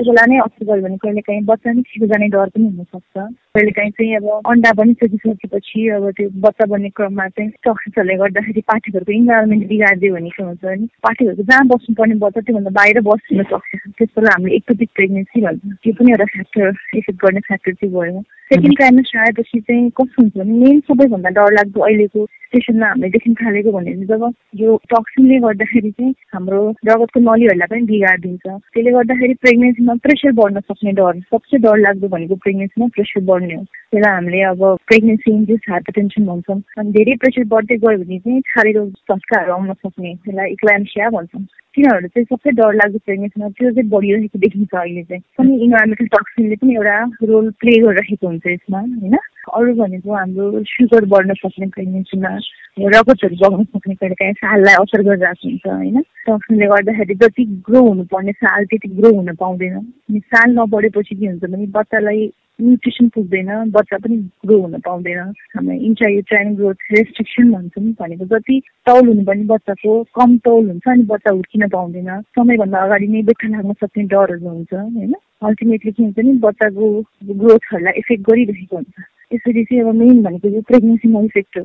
त्यो 0.00 0.12
बेला 0.12 0.24
नै 0.26 0.36
असर 0.38 0.64
गऱ्यो 0.64 0.82
भने 0.82 0.96
कहिले 0.96 1.20
काहीँ 1.20 1.40
बच्चा 1.44 1.72
नै 1.72 1.82
छिटो 1.82 2.06
जाने 2.06 2.26
डर 2.28 2.48
पनि 2.48 2.66
हुनसक्छ। 2.66 3.24
कहिले 3.54 3.70
काहीँ 3.74 3.90
चाहिँ 3.90 4.14
अब 4.16 4.46
अन्डा 4.46 4.70
पनि 4.78 4.92
सकिसकेपछि 4.94 5.88
अब 5.90 6.04
त्यो 6.16 6.28
बच्चा 6.38 6.66
बन्ने 6.70 6.88
क्रममा 6.94 7.26
चाहिँ 7.34 7.50
टक्सिसहरूले 7.66 8.16
गर्दाखेरि 8.22 8.60
पाठीहरूको 8.70 9.12
इन्भाइरोमेन्ट 9.12 9.66
बिगारिदियो 9.68 10.14
भने 10.14 10.30
के 10.30 10.42
हुन्छ 10.42 10.62
भने 10.64 10.86
पाठीहरूको 11.02 11.42
जहाँ 11.50 11.66
बस्नुपर्ने 11.74 12.14
बच्चा 12.22 12.40
त्योभन्दा 12.46 12.70
बाहिर 12.78 13.00
बसिन 13.10 13.42
सक्छ। 13.50 13.90
त्यस 13.98 14.08
बेला 14.14 14.30
हामीले 14.38 14.54
एकटोपिक 14.54 14.90
प्रेग्नेन्सी 14.94 15.40
भन्छ। 15.42 15.82
त्यो 15.82 15.92
पनि 15.98 16.10
एउटा 16.14 16.24
फ्याक्टर 16.30 16.68
इफेक्ट 16.98 17.18
गर्ने 17.24 17.40
फ्याक्टर 17.50 17.72
चाहिँ 17.74 17.94
भयो। 17.94 18.22
सेकेन्ड 18.50 18.76
ट्राइमेस्टर 18.76 19.18
आएपछि 19.18 19.60
चाहिँ 19.60 19.90
कस्तो 19.98 20.22
हुन्छ 20.22 20.36
भने 20.38 20.58
मेन 20.62 20.80
सबैभन्दा 20.86 21.30
डरलाग्दो 21.38 21.80
अहिलेको 21.86 22.26
सिचुएसनमा 22.26 22.86
हामीले 22.86 23.10
देखिन 23.10 23.34
थालेको 23.34 23.72
भने 23.72 23.92
जब 24.06 24.22
यो 24.62 24.76
टक्सिनले 24.90 25.38
गर्दाखेरि 25.40 25.90
चाहिँ 25.90 26.14
हाम्रो 26.34 26.62
रगतको 26.86 27.20
नलीहरूलाई 27.20 27.68
पनि 27.70 27.86
बिगारिदिन्छ। 27.90 28.46
त्यसले 28.46 28.90
गर्दाखेरि 28.90 29.34
प्रेग्नेन्सीमा 29.42 29.94
प्रेसर 30.06 30.32
बढ्न 30.38 30.60
सक्ने 30.70 30.92
डर 30.98 31.20
सबसे 31.30 31.58
डर 31.66 31.78
लाग्दो 31.78 32.08
भनेको 32.14 32.36
प्रेग्नेन्सीमा 32.42 32.88
प्रेसर 32.94 33.20
बढ्ने 33.30 33.39
हो। 33.54 33.64
त्यसलाई 33.90 34.14
हामीले 34.14 34.42
अब 34.42 34.60
प्रेग्नेन्सी 34.88 35.30
इन्ड्युस 35.32 35.60
हाइपरटेन्सन 35.70 36.26
भन्छौँ। 36.26 36.60
अनि 36.78 36.90
धेरै 36.92 37.14
प्रेसर 37.22 37.44
बढ्दै 37.54 37.76
गयो 37.76 37.98
भने 37.98 38.18
चाहिँ 38.18 38.40
झट्काहरू 38.40 39.52
आउन 39.52 39.72
सक्ने 39.72 40.14
त्यसलाई 40.14 40.50
इक्लाम्सिया 40.50 41.08
भन्छौँ। 41.16 41.42
तिनीहरू 41.74 42.08
चाहिँ 42.08 42.26
सबै 42.30 42.50
डर 42.50 42.72
लाग्दो 42.74 42.98
प्रेग्नेन्सीमा 43.06 43.48
त्यो 43.48 43.70
चाहिँ 43.70 43.88
बढिरहेको 43.90 44.38
देखिन्छ 44.38 44.74
अहिले 44.74 45.02
चाहिँ। 45.02 45.22
पनि 45.38 45.52
इन्भाइरोमेन्टल 45.64 46.06
टक्सिनले 46.16 46.56
पनि 46.60 46.74
एउटा 46.74 46.96
रोल 47.30 47.50
प्ले 47.60 47.74
गरिरहेको 47.80 48.26
हुन्छ 48.26 48.46
यसमा 48.46 48.78
होइन? 48.78 49.16
अरू 49.50 49.74
भनेको 49.74 50.14
हाम्रो 50.14 50.62
सुगर 50.70 51.04
बढ्न 51.12 51.34
सक्ने 51.34 51.66
प्रेग्नेन्सीमा 51.74 52.30
रगतहरू 52.78 53.36
बगाउन 53.42 53.64
सक्ने 53.64 53.94
कहिले 53.94 54.14
काहीँ 54.14 54.32
साललाई 54.42 54.74
असर 54.82 55.02
गरिरहेको 55.02 55.48
हुन्छ 55.48 55.66
होइन? 55.66 56.02
टक्सिनले 56.26 56.66
गर्दाखेरि 56.66 57.14
जति 57.22 57.44
ग्रो 57.68 57.80
हुनुपर्ने 57.88 58.32
साल 58.32 58.64
त्यति 58.70 58.88
ग्रो 58.98 59.14
हुन 59.16 59.34
पाउँदैन। 59.34 59.76
अनि 59.76 60.20
साल 60.20 60.48
नबढेपछि 60.58 61.14
के 61.14 61.26
हुन्छ 61.26 61.44
भने 61.44 61.66
बच्चालाई 61.78 62.30
न्युट्रिसन 62.62 63.08
पुग्दैन 63.08 63.70
बच्चा 63.70 63.96
पनि 63.98 64.16
ग्रो 64.46 64.60
हुन 64.60 64.78
पाउँदैन। 64.80 65.18
हामी 65.56 65.76
इन्ट्रायुट्राइन 65.86 66.54
ग्रोथ 66.56 66.80
रेस्ट्रिक्सन 66.92 67.52
भन्छौँ 67.52 67.84
भनेको 68.00 68.24
जति 68.24 68.60
तौल 68.86 69.08
हुनुपर्ने 69.08 69.44
बच्चाको 69.44 70.02
कम 70.18 70.36
तौल 70.38 70.68
हुन्छ 70.70 70.88
अनि 70.88 71.02
बच्चा 71.02 71.30
हुर्किन 71.30 71.68
पाउँदैन। 71.68 72.10
समयभन्दा 72.36 72.78
अगाडि 72.78 73.08
नै 73.08 73.22
बेथा 73.22 73.48
लाग्न 73.48 73.72
सक्ने 73.72 74.04
डरहरू 74.04 74.48
हुन्छ 74.48 74.72
होइन? 74.74 75.14
अल्टिमेटली 75.42 75.92
के 75.92 76.02
हुन्छ 76.02 76.18
नि 76.18 76.32
बच्चाको 76.38 76.86
ग्रोथहरूलाई 77.34 77.98
इफेक्ट 77.98 78.22
गरिरहेको 78.30 78.76
हुन्छ। 78.76 78.94
यसरी 79.34 79.64
चाहिँ 79.64 79.82
अब 79.82 79.94
मेन 79.94 80.22
भनेको 80.22 80.48
चाहिँ 80.48 80.62
प्रेग्नेन्सीमा 80.62 81.20
इफेक्ट 81.20 81.58
हो। 81.58 81.64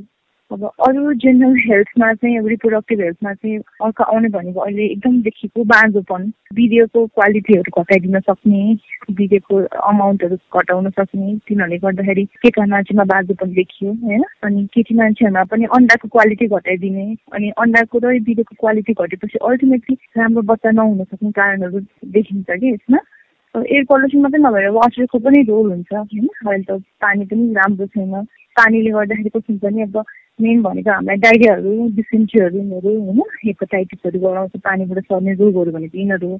अब 0.51 0.63
अरू 0.87 1.13
जेनरल 1.21 1.55
हेल्थमा 1.59 2.11
चाहिँ 2.13 2.39
रिप्रोडक्टिभ 2.47 2.99
हेल्थमा 3.01 3.33
चाहिँ 3.33 3.57
अर्को 3.83 4.03
आउने 4.03 4.29
भनेको 4.29 4.59
अहिले 4.61 4.83
एकदम 4.85 5.21
देखिएको 5.21 5.63
बाँझोपन 5.71 6.27
भिडियोको 6.53 7.05
क्वालिटीहरू 7.07 7.81
घटाइदिन 7.81 8.19
सक्ने 8.19 8.61
भिडियोको 9.11 9.57
अमाउन्टहरू 9.89 10.37
घटाउन 10.59 10.89
सक्ने 10.89 11.35
तिनीहरूले 11.47 11.77
गर्दाखेरि 11.77 12.25
केटा 12.45 12.65
मान्छेमा 12.65 13.03
बाँझोपन 13.13 13.53
देखियो 13.53 13.93
होइन? 14.03 14.23
अनि 14.43 14.65
केटी 14.73 14.95
मान्छेहरूमा 14.95 15.43
पनि 15.51 15.65
अन्डाको 15.77 16.07
क्वालिटी 16.13 16.47
घटाइदिने 16.47 17.07
अनि 17.33 17.49
अन्डाको 17.65 17.99
र 18.05 18.13
भिडियोको 18.29 18.55
क्वालिटी 18.59 18.93
घटेपछि 18.93 19.37
अल्टिमेटली 19.49 19.97
राम्रो 20.17 20.41
बच्चा 20.53 20.71
नहुन 20.71 21.03
सक्ने 21.03 21.31
कारणहरू 21.41 21.79
देखिन्छ 22.17 22.45
कि 22.51 22.73
यसमा। 22.73 22.99
एयर 23.55 23.83
पल्युसन 23.89 24.21
मात्रै 24.21 24.41
नभएर 24.41 24.69
वाटरको 24.77 25.19
पनि 25.25 25.41
रोल 25.49 25.71
हुन्छ 25.71 25.93
होइन? 25.93 26.27
अहिले 26.47 26.63
त 26.69 26.81
पानी 27.01 27.25
पनि 27.25 27.53
राम्रो 27.53 27.85
छैन। 27.87 28.23
पानीले 28.55 28.91
गर्दाखेरि 28.91 29.29
कस्तो 29.29 29.53
हुन्छ 29.53 29.73
नि 29.73 29.81
अब 29.81 29.97
मेन 30.41 30.61
भनेको 30.61 30.91
हामीलाई 30.91 31.17
डाइरियाहरू 31.17 31.73
डिसेन्ट्रीहरू 31.95 32.61
होइन 32.61 33.19
हेपाटाइटिसहरू 33.45 34.19
गराउँछ 34.19 34.57
पानीबाट 34.65 35.03
सर्ने 35.03 35.33
रोगहरू 35.33 35.71
भनेको 35.71 35.97
यिनीहरू 35.97 36.31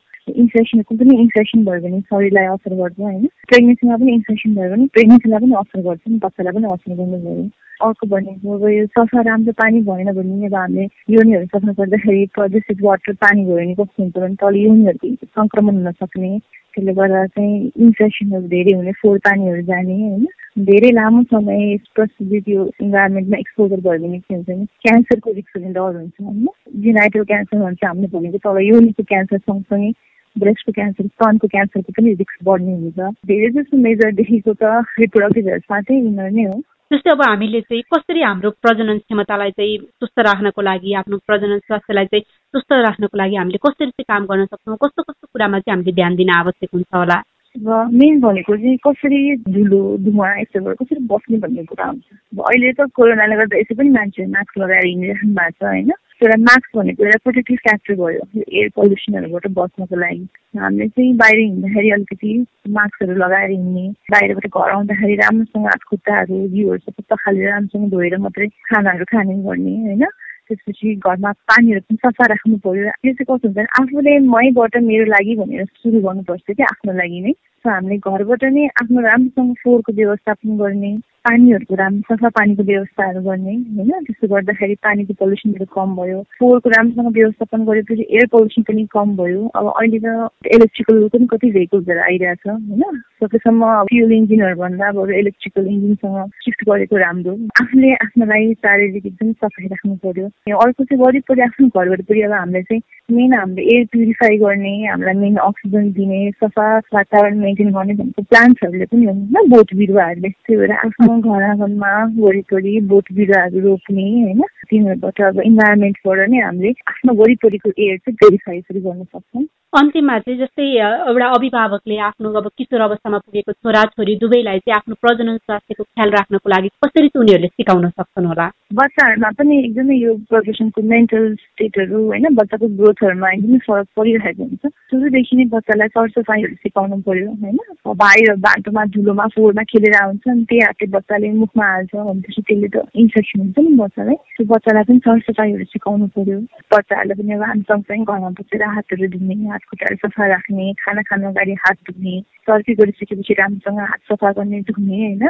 इन्फेक्सन 0.44 0.82
कुन 0.82 0.98
पनि 0.98 1.18
इन्फेक्सन 1.22 1.64
भयो 1.66 1.82
भने 1.82 2.00
शरीरलाई 2.12 2.46
असर 2.56 2.76
गर्छ 2.76 3.00
होइन। 3.00 3.28
प्रेग्नेन्सीमा 3.48 3.98
पनि 3.98 4.14
इन्फेक्सन 4.14 4.56
भयो 4.56 4.70
भने 4.72 4.88
प्रेग्नेन्सीलाई 4.98 5.40
पनि 5.40 5.56
असर 5.62 5.82
गर्छ 5.88 6.02
नि 6.08 6.20
बच्चालाई 6.26 6.54
पनि 6.58 6.74
असर 6.74 6.96
गर्नु 6.96 7.22
भयो। 7.24 7.48
अर्को 7.86 8.08
भनेको 8.08 8.58
अब 8.58 8.68
यो 8.70 8.86
सफा 9.00 9.22
राम्रो 9.30 9.54
पानी 9.64 9.82
भएन 9.88 10.12
भने 10.20 10.46
अब 10.46 10.56
हामीले 10.56 10.88
योनीहरू 11.16 11.46
सफा 11.56 11.72
गर्दाखेरि 11.80 12.26
प्रदूषित 12.36 12.84
वाटर 12.84 13.14
पानी 13.24 13.46
भयो 13.46 13.56
भने 13.56 13.74
कस्तो 13.80 14.04
हुन्छ 14.04 14.18
भने 14.18 14.36
तल 14.44 14.56
योनीहरूको 14.66 15.32
सङ्क्रमण 15.40 15.76
हुन 15.76 15.92
सक्ने। 16.04 16.38
त्यसले 16.76 16.94
गर्दा 16.94 17.26
चाहिँ 17.36 17.72
इन्फेक्सनहरू 17.86 18.48
धेरै 18.56 18.74
हुने 18.78 18.92
फोहोर 19.02 19.20
पानीहरू 19.28 19.62
जाने 19.72 20.02
होइन। 20.02 20.26
धेरै 20.56 20.90
लामो 20.92 21.22
समय 21.24 21.76
प्रस्तुति 21.96 22.38
इन्भाइरोमेन्टमा 22.84 23.38
एक्सपोजर 23.38 23.80
भयो 23.88 24.00
भने 24.04 24.20
के 24.20 24.34
हुन्छ 24.34 24.48
भने 24.50 24.66
क्यान्सरको 24.84 25.32
रिस्क 25.32 25.58
हुने 25.58 25.72
डर 25.74 25.96
हुन्छ 25.96 26.22
होइन। 26.22 26.48
जिनाइटल 26.84 27.24
क्यान्सर 27.32 27.58
भन्छ 27.64 27.84
हामीले 27.86 28.08
भनेको 28.14 28.38
तल 28.46 28.62
योनिको 28.64 29.04
क्यान्सर 29.04 29.38
सँगसँगै 29.38 29.92
ब्रेस्टको 30.36 30.72
क्यान्सर 30.78 31.08
स्तनको 31.08 31.48
क्यान्सरको 31.48 31.92
पनि 31.98 32.14
रिस्क 32.24 32.38
बढ्ने 32.44 32.72
हुन्छ। 32.72 33.12
धेरै 33.28 33.50
जस्तो 33.58 33.78
मेजरदेखिको 33.88 34.54
त 34.54 34.72
रिप्रोडक्टिभ 35.00 35.52
हेल्थ 35.52 35.68
साथै 35.76 36.00
यिनीहरू 36.00 36.36
नै 36.40 36.48
हो। 36.48 36.58
जस्तै 36.94 37.12
अब 37.12 37.22
हामीले 37.28 37.62
चाहिँ 37.68 37.84
कसरी 37.92 38.22
हाम्रो 38.22 38.56
प्रजनन 38.64 38.98
क्षमतालाई 39.04 39.52
चाहिँ 39.60 39.78
सुस्त 40.00 40.20
राख्नको 40.32 40.62
लागि 40.72 40.94
आफ्नो 41.04 41.18
प्रजनन 41.28 41.60
स्वास्थ्यलाई 41.68 42.06
चाहिँ 42.16 42.26
सुस्त 42.56 42.74
राख्नको 42.88 43.18
लागि 43.18 43.36
हामीले 43.44 43.66
कसरी 43.68 43.92
चाहिँ 43.92 44.08
काम 44.08 44.26
गर्न 44.32 44.46
सक्छौँ? 44.56 44.78
कस्तो 44.84 45.02
कस्तो 45.04 45.28
कुरामा 45.36 45.60
चाहिँ 45.60 45.76
हामीले 45.76 45.96
ध्यान 46.00 46.16
दिन 46.16 46.30
आवश्यक 46.40 46.70
हुन्छ 46.74 46.92
होला? 46.96 47.24
र 47.58 47.88
मेन 47.92 48.20
भनेको 48.22 48.56
चाहिँ 48.58 48.78
कसरी 48.88 49.20
धुलो 49.48 49.82
धुवा 50.04 50.30
यस्तोबाट 50.40 50.76
कसरी 50.76 51.00
बस्ने 51.08 51.38
भन्ने 51.40 51.64
कुरा 51.64 51.86
हुन्छ। 51.86 52.04
अब 52.34 52.42
अहिले 52.42 52.72
त 52.76 52.88
कोरोनाले 52.92 53.36
गर्दा 53.36 53.58
यसै 53.58 53.76
पनि 53.76 53.90
मान्छेहरू 53.90 54.32
मास्क 54.32 54.58
लगाएर 54.60 54.86
हिँडिराख्नु 54.86 55.34
भएको 55.36 55.52
छ 55.56 55.64
होइन? 55.64 55.92
एउटा 56.24 56.38
मास्क 56.42 56.78
भनेको 56.78 57.06
एउटा 57.06 57.20
प्रोटेक्टिभ 57.24 57.58
फ्याक्टर 57.64 57.96
भयो 57.96 58.22
एयर 58.44 58.70
पल्युसनहरूबाट 58.76 59.48
बस्नको 59.56 59.96
लागि। 59.96 60.26
हामीले 60.60 60.88
चाहिँ 60.88 61.16
बाहिर 61.16 61.40
हिँड्दाखेरि 61.40 61.90
अलिकति 61.92 62.32
मास्कहरू 62.76 63.16
लगाएर 63.24 63.50
हिँड्ने 63.52 63.86
बाहिरबाट 64.12 64.48
घर 64.52 64.70
आउँदाखेरि 64.76 65.16
राम्रोसँग 65.24 65.66
हात 65.72 65.82
खुट्टाहरू 65.90 66.48
जिउहरू 66.56 66.80
सबै 66.86 67.04
पखालेर 67.12 67.50
राम्रोसँग 67.52 67.90
धोएर 67.92 68.18
मात्रै 68.28 68.48
खानाहरू 68.68 69.06
खाने 69.12 69.36
गर्ने 69.48 69.76
होइन? 69.88 70.06
त्यसपछि 70.48 70.96
घरमा 70.96 71.32
पानीहरू 71.50 71.82
पनि 71.82 71.98
सफा 72.06 72.26
राख्नु 72.26 72.58
पर्यो 72.58 72.84
यो 72.84 73.14
चाहिँ 73.14 73.26
कस्तो 73.30 73.48
हुन्छ 73.48 73.68
आफूले 73.82 74.20
मैबाट 74.20 74.78
मेरो 74.90 75.06
लागि 75.06 75.36
भनेर 75.36 75.66
सुरु 75.66 76.02
गर्नुपर्छ 76.02 76.48
कि 76.52 76.64
आफ्नो 76.64 76.94
लागि 76.94 77.20
नै। 77.22 77.32
सो 77.32 77.70
हामीले 77.70 77.98
घरबाट 77.98 78.44
नै 78.56 78.66
आफ्नो 78.82 79.02
राम्रोसँग 79.02 79.54
फोहोरको 79.64 79.92
व्यवस्थापन 79.94 80.58
गर्ने 80.58 80.92
पानीहरूको 81.26 81.76
राम्रो 81.76 82.16
सफा 82.16 82.30
पानीको 82.38 82.64
व्यवस्थाहरू 82.64 83.22
गर्ने 83.22 83.54
होइन? 83.78 83.92
त्यसो 84.06 84.28
गर्दाखेरि 84.36 84.76
पानीको 84.88 85.14
पल्युसनहरू 85.22 85.66
कम 85.76 85.96
भयो। 85.96 86.22
फोहोरको 86.40 86.70
राम्रोसँग 86.70 87.14
व्यवस्थापन 87.18 87.66
गरेपछि 87.66 88.06
एयर 88.10 88.28
पल्युसन 88.34 88.62
पनि 88.70 88.86
कम 88.94 89.16
भयो। 89.18 89.48
अब 89.56 89.72
अहिले 89.72 90.00
त 90.06 90.30
इलेक्ट्रिकल 90.56 91.08
पनि 91.14 91.28
कति 91.34 91.52
भेहिकल्सहरू 91.52 92.02
आइरहेछ 92.10 92.48
होइन? 92.48 93.02
सकेसम्म 93.24 93.72
फ्युल 93.92 94.12
इन्जिनहरू 94.14 94.56
भन्दा 94.62 94.88
अब 94.88 95.10
इलेक्ट्रिकल 95.20 95.68
इन्जिनसँग 95.68 96.30
सिफ्ट 96.46 96.64
गरेको 96.70 96.98
राम्रो। 96.98 97.34
आफूले 97.62 97.94
आफ्नो 98.06 98.26
लागि 98.26 98.54
शारीरिक 98.66 99.06
एकदम 99.06 99.32
सफाइ 99.34 99.68
राख्नु 99.68 99.96
पर्यो। 100.06 100.28
अर्को 100.60 100.84
चाहिँ 100.84 101.02
वरिपरि 101.04 101.42
आफ्नो 101.42 101.68
घर 101.68 101.90
वरिपरि 101.90 102.22
अब 102.22 102.32
हामीले 102.34 102.64
चाहिँ 102.64 102.82
मेन 103.12 103.34
हामीले 103.34 103.62
एयर 103.76 103.86
प्युरिफाई 103.92 104.38
गर्ने 104.38 104.76
हामीलाई 104.86 105.14
मेन 105.16 105.36
अक्सिजन 105.48 105.92
दिने 105.98 106.20
सफा 106.44 106.68
वातावरण 106.94 107.38
मेन्टेन 107.40 107.72
गर्ने 107.72 107.94
भनेको 107.94 108.24
प्लान्ट्सहरूले 108.30 108.86
पनि 108.94 109.06
हो 109.06 109.46
बोट 109.50 109.74
बिरुवाहरूले 109.76 110.30
त्यही 110.30 110.58
भएर 110.58 110.72
आफ्नो 110.76 111.15
आफ्नो 111.16 111.34
घर 111.34 111.44
आँगनमा 111.44 111.92
वरिपरि 112.20 112.80
बोट 112.92 113.06
बिरुवाहरू 113.16 113.60
रोप्ने 113.66 114.04
होइन। 114.04 114.42
तिनीहरूबाट 114.70 115.22
अब 115.22 115.40
इन्भाइरोमेन्टबाट 115.46 116.30
नै 116.30 116.40
हामीले 116.44 116.72
आफ्नो 116.92 117.14
वरिपरिको 117.22 117.70
एयर 117.78 117.98
चाहिँ 117.98 118.16
भेरिफाई 118.22 118.60
गर्न 118.76 119.04
सक्छौँ। 119.04 119.44
अन्तिममा 119.80 120.18
चाहिँ 120.20 120.40
जस्तै 120.40 120.66
एउटा 120.76 121.28
अभिभावकले 121.38 121.98
आफ्नो 122.10 122.32
अब 122.40 122.48
किशोर 122.58 122.82
अवस्थामा 122.82 123.18
पुगेको 123.18 123.52
छोरा 123.52 123.84
छोरी 123.96 124.16
दुवैलाई 124.24 124.60
चाहिँ 124.60 124.76
आफ्नो 124.76 124.96
प्रजनन 125.04 125.38
स्वास्थ्यको 125.38 125.84
ख्याल 125.84 126.10
राख्नको 126.18 126.50
लागि 126.50 126.70
कसरी 126.84 127.08
चाहिँ 127.08 127.22
उनीहरूले 127.24 127.48
सिकाउन 127.48 127.90
सक्छन् 127.90 128.26
होला? 128.26 128.48
बच्चाहरूमा 128.74 129.30
पनि 129.40 129.60
एकदमै 129.60 129.96
यो 129.96 130.14
प्रोफेसनको 130.32 130.82
मेन्टल 130.94 131.24
स्टेटहरू 131.36 132.04
होइन 132.08 132.26
बच्चाको 132.36 132.68
ग्रोथहरूमा 132.80 133.32
एकदमै 133.36 133.60
फरक 133.68 133.88
परिरहेको 134.00 134.44
हुन्छ। 134.44 134.64
सुरुदेखि 134.92 135.36
नै 135.38 135.46
बच्चालाई 135.52 135.88
सरसफाइहरू 135.94 136.56
सिकाउनु 136.56 136.98
पर्यो 137.08 137.30
होइन? 137.42 137.58
बाहिर 138.02 138.34
बाटोमा 138.46 138.84
धुलोमा 138.94 139.26
फोहोरमा 139.36 139.64
खेलेर 139.72 139.96
हुन्छ 140.04 140.28
अनि 140.30 140.44
त्यही 140.50 140.62
हातले 140.66 140.88
बच्चाले 140.98 141.32
मुखमा 141.42 141.66
हाल्छ 141.72 141.96
भनेपछि 141.96 142.42
त्यसले 142.48 142.68
त 142.76 142.86
इन्फेक्सन 143.04 143.40
हुन्छ 143.42 143.58
नि 143.66 143.76
बच्चालाई। 143.82 144.18
त्यो 144.36 144.46
बच्चालाई 144.54 144.84
पनि 144.90 145.00
सरसफाइहरू 145.08 145.66
सिकाउनु 145.74 146.08
पर्यो। 146.16 146.38
बच्चाहरूलाई 146.76 147.18
पनि 147.22 147.34
अब 147.34 147.44
हामी 147.50 147.66
सँगसँगै 147.72 148.06
घरमा 148.06 148.30
बसेर 148.38 148.64
हातहरू 148.76 149.08
धुने 149.16 149.36
हात 149.50 149.64
खुट्टाहरू 149.70 149.98
सफा 150.06 150.28
राख्ने 150.34 150.72
खाना 150.84 151.02
खानु 151.10 151.28
अगाडि 151.34 151.54
हात 151.66 151.78
धुने 151.90 152.16
सर्की 152.46 152.74
गरिसकेपछि 152.80 153.34
राम्रोसँग 153.42 153.80
हात 153.80 154.02
सफा 154.12 154.32
गर्ने 154.38 154.62
धुने 154.70 154.98
होइन? 155.02 155.26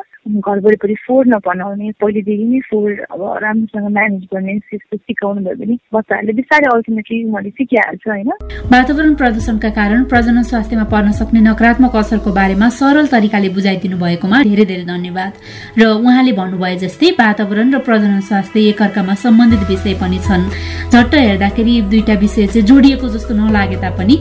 घर 0.46 0.60
वरिपरि 0.66 0.96
फोहोर 1.08 1.26
नबनाउने 1.32 1.92
पहिलेदेखि 2.02 2.46
नै 2.52 2.60
फोहोर 2.70 2.92
अब 3.14 3.22
राम्रोसँग 3.46 3.88
म्यानेज 3.98 4.24
गर्ने 4.34 4.58
त्यस्तो 4.60 4.98
सिकाउनु 4.98 5.42
भयो 5.48 5.56
भने 5.64 5.76
बच्चाहरूले 5.96 6.34
बिस्तारै 6.42 6.68
अल्टिमेटली 6.76 7.24
उनीहरूले 7.24 7.52
सिकिहाल्छ 7.60 8.04
होइन? 8.08 8.32
वातावरण 8.76 9.14
प्रदूषणका 9.46 9.70
कारण 9.78 10.04
प्रजनन 10.10 10.42
स्वास्थ्यमा 10.42 10.84
पर्न 10.90 11.12
सक्ने 11.14 11.40
नकारात्मक 11.46 11.96
असरको 11.96 12.32
बारेमा 12.34 12.70
सरल 12.74 13.06
तरिकाले 13.14 13.50
बुझाइदिनु 13.54 13.98
भएकोमा 14.02 14.42
धेरै 14.42 14.66
धेरै 14.66 14.86
धन्यवाद। 14.90 15.32
र 15.78 15.82
उहाँले 16.02 16.32
भन्नुभयो 16.34 16.78
जस्तै 16.82 17.10
वातावरण 17.14 17.70
र 17.70 17.78
प्रजनन 17.86 18.22
स्वास्थ्य 18.26 18.60
एकअर्कामा 18.74 19.14
सम्बन्धित 19.14 19.62
विषय 19.70 19.94
पनि 20.02 20.18
छन्। 20.26 20.50
झट्ट 20.90 21.14
हेर्दाखेरि 21.14 21.74
दुईटा 21.94 22.14
विषय 22.26 22.48
चाहिँ 22.50 22.66
जोडिएको 22.66 23.08
जस्तो 23.14 23.34
नलागे 23.38 23.78
तापनि 23.86 24.16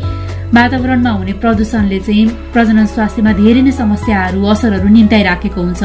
वातावरणमा 0.53 1.11
हुने 1.11 1.33
प्रदूषणले 1.41 1.99
चाहिँ 2.05 2.53
प्रजनन 2.53 2.87
स्वास्थ्यमा 2.93 3.33
धेरै 3.41 3.63
नै 3.65 3.73
समस्याहरू 3.81 4.45
असरहरू 4.53 4.89
निम्ताइराखेको 4.93 5.61
हुन्छ। 5.67 5.83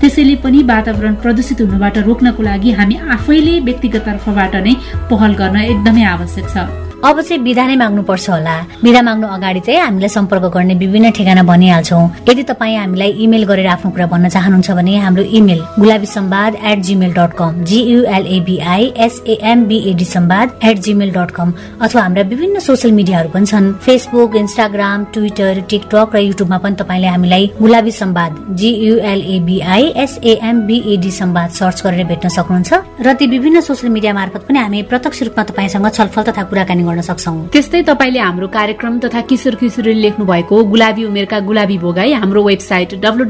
त्यसैले 0.00 0.34
पनि 0.44 0.58
वातावरण 0.68 1.14
प्रदूषित 1.24 1.60
हुनुबाट 1.64 1.96
रोक्नको 2.08 2.42
लागि 2.44 2.70
हामी 2.76 2.94
आफैले 3.16 3.54
व्यक्तिगत 3.66 4.04
तर्फबाट 4.06 4.54
नै 4.68 4.74
पहल 5.10 5.32
गर्न 5.40 5.56
एकदमै 5.72 6.04
आवश्यक 6.14 6.46
छ। 6.52 6.91
अब 7.04 7.20
चाहिँ 7.20 7.42
विधा 7.42 7.66
नै 7.66 7.76
माग्नुपर्छ 7.76 8.28
होला। 8.30 8.56
विधा 8.82 9.00
माग्नु 9.02 9.26
अगाडि 9.26 9.60
चाहिँ 9.66 9.80
हामीलाई 9.80 10.08
सम्पर्क 10.08 10.44
गर्ने 10.54 10.74
विभिन्न 10.78 11.10
ठेगाना 11.10 11.42
भनिहाल्छौँ। 11.42 12.02
यदि 12.28 12.42
तपाईँ 12.46 12.76
हामीलाई 12.78 13.10
इमेल 13.26 13.44
गरेर 13.50 13.66
आफ्नो 13.74 13.90
कुरा 13.90 14.06
भन्न 14.06 14.28
चाहनुहुन्छ 14.30 14.70
भने 14.70 14.96
हाम्रो 15.02 15.22
email 15.38 15.60
Gulabi 15.82 16.06
Sambad 16.06 16.52
at 16.62 16.78
Gmail 16.86 17.12
dot 17.18 17.32
com 17.38 17.64
G U L A B I 17.64 18.84
S A M B A D 19.06 20.04
Sambad 20.04 20.58
at 20.62 20.78
Gmail 20.78 21.10
dot 21.12 21.30
com 21.34 21.52
अथवा 21.82 22.02
हाम्रा 22.02 22.22
विभिन्न 22.22 22.58
सोसियल 22.60 22.94
मिडियाहरू 22.94 23.28
पनि 23.34 23.46
छन्। 23.46 23.72
फेसबुक 23.82 24.36
इन्स्टाग्राम 24.36 25.04
ट्विटर 25.12 25.60
टिकटक 25.70 26.14
र 26.14 26.18
युट्युबमा 26.22 26.58
पनि 26.62 26.74
तपाईँले 26.78 27.08
हामीलाई 27.08 27.50
गुलाबी 27.58 27.92
सम्वाद 27.92 28.32
जियुएलएबिआई 28.62 29.92
एसएएमबिएडी 30.04 31.10
सम्वाद 31.10 31.50
सर्च 31.50 31.82
गरेर 31.82 32.06
भेट्न 32.06 32.28
सक्नुहुन्छ। 32.38 32.70
र 33.02 33.12
ती 33.18 33.26
विभिन्न 33.26 33.60
सोसियल 33.60 33.92
मिडिया 33.92 34.14
मार्फत 34.14 34.46
पनि 34.48 34.58
हामी 34.58 34.82
प्रत्यक्ष 34.86 35.22
रूपमा 35.22 35.44
तपाईँसँग 35.50 35.90
छलफल 35.90 36.22
तथा 36.30 36.42
कुराकानी 36.46 36.90
गर्न 36.92 37.00
सक्छौ। 37.00 37.34
त्यस्तै 37.52 37.82
तपाईँले 37.88 38.20
हाम्रो 38.20 38.46
कार्यक्रम 38.52 38.98
तथा 39.00 39.20
किशोर 39.32 39.54
किशोरी 39.56 39.92
लेख्नु 40.04 40.24
भएको 40.28 40.56
गुलाबी 40.72 41.02
उमेरका 41.08 41.38
गुलाबी 41.48 41.76
भोगाई 41.80 42.12
हाम्रो 42.20 42.40
वेबसाइट 42.44 42.90
डब्लु 43.00 43.24